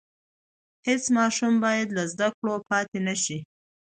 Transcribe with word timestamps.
هېڅ 0.87 1.03
ماشوم 1.17 1.53
بايد 1.63 1.87
له 1.97 2.03
زده 2.11 2.27
کړو 2.37 2.55
پاتې 2.69 2.97
نشي. 3.07 3.37